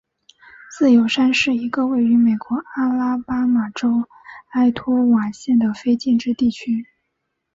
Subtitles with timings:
[0.75, 4.07] 自由山是一个位于美国阿拉巴马州
[4.49, 6.87] 埃托瓦县的非建制地区。